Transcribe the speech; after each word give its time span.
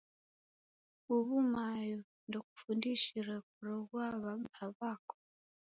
Uwu 1.15 1.37
mayo 1.53 1.99
ndekufundishire 2.27 3.35
kuroghua 3.51 4.05
wabaa 4.23 4.69
wako? 4.79 5.15